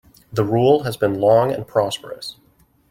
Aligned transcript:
The 0.33 0.43
rule 0.43 0.81
has 0.81 0.97
been 0.97 1.19
long 1.19 1.51
and 1.51 1.67
prosperous. 1.67 2.35